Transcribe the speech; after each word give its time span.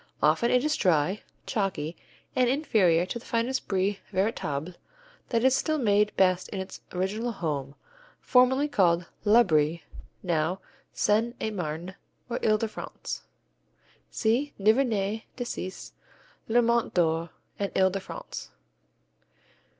Often 0.23 0.49
it 0.49 0.63
is 0.65 0.75
dry, 0.75 1.21
chalky, 1.45 1.95
and 2.35 2.47
far 2.49 2.53
inferior 2.53 3.05
to 3.05 3.19
the 3.19 3.23
finest 3.25 3.67
Brie 3.67 3.99
véritable 4.11 4.73
that 5.29 5.43
is 5.43 5.53
still 5.53 5.77
made 5.77 6.11
best 6.17 6.49
in 6.49 6.59
its 6.59 6.81
original 6.91 7.31
home, 7.33 7.75
formerly 8.19 8.67
called 8.67 9.05
La 9.25 9.43
Brie, 9.43 9.83
now 10.23 10.59
Seine 10.91 11.35
et 11.39 11.53
Marne, 11.53 11.93
or 12.31 12.39
Ile 12.43 12.57
de 12.57 12.67
France. 12.67 13.21
see 14.09 14.55
Nivernais 14.57 15.25
Decize, 15.37 15.91
Le 16.47 16.63
Mont 16.63 16.91
d'Or, 16.95 17.29
and 17.59 17.71
Ile 17.77 17.91
de 17.91 17.99
France. 17.99 18.49